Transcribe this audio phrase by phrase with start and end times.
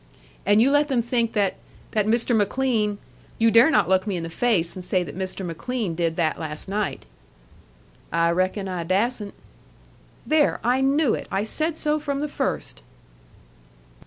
[0.47, 1.57] "And you let them think that
[1.91, 2.35] that Mr.
[2.35, 2.97] McLean
[3.37, 5.45] You dare not look me in the face and say that Mr.
[5.45, 7.05] McLean did that last night!"
[8.11, 9.35] "I reckon I dassent."
[10.25, 10.59] "There!
[10.63, 11.27] I knew it!
[11.29, 12.81] I said so from the first!"